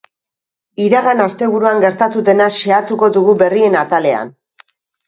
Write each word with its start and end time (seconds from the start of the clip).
Iragan 0.85 1.21
asteburuan 1.27 1.83
gertatu 1.85 2.25
dena 2.31 2.49
xehatuko 2.59 3.13
dugu 3.21 3.39
berrien 3.45 3.83
atalean. 3.85 4.35